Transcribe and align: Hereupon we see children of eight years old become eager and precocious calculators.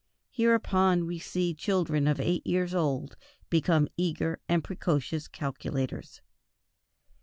Hereupon 0.31 1.05
we 1.05 1.19
see 1.19 1.53
children 1.53 2.07
of 2.07 2.19
eight 2.19 2.41
years 2.47 2.73
old 2.73 3.15
become 3.51 3.87
eager 3.97 4.39
and 4.49 4.63
precocious 4.63 5.27
calculators. 5.27 6.21